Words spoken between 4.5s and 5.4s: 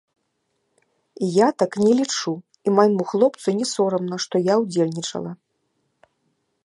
ўдзельнічала.